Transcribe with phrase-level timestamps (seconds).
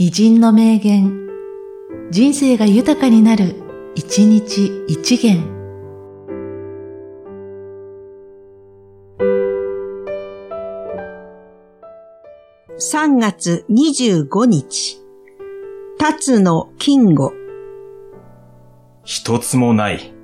[0.00, 1.26] 偉人の名言、
[2.12, 3.56] 人生が豊かになる、
[3.96, 5.42] 一日一元。
[12.78, 15.00] 3月25日、
[15.98, 17.32] 辰の金吾。
[19.02, 20.14] 一つもない。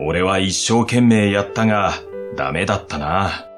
[0.00, 1.92] 俺は一生懸命やったが、
[2.34, 3.53] ダメだったな。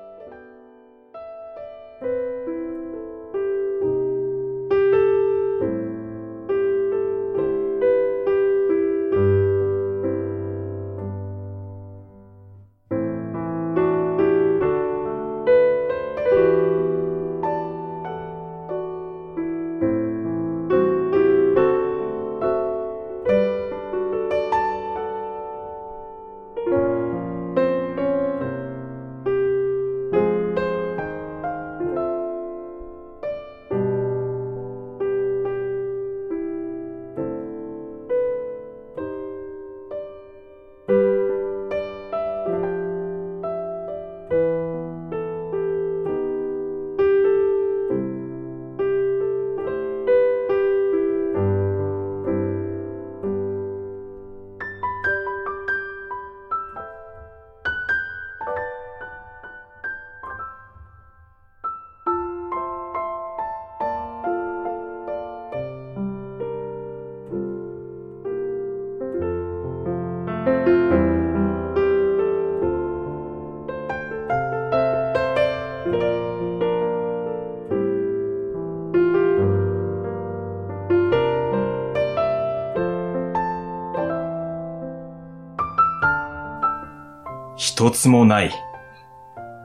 [87.57, 88.53] 一つもない。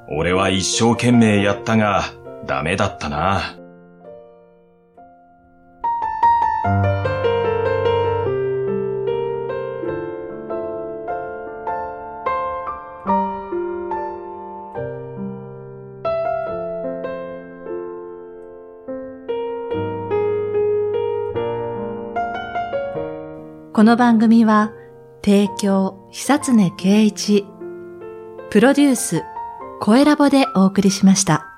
[0.10, 2.06] 俺は一生懸命やったが、
[2.46, 3.58] ダメだったな。
[23.74, 24.72] この番組は、
[25.24, 27.46] 提供、久常圭一、
[28.52, 29.24] プロデュース、
[29.80, 31.51] 声ラボでお送りしました。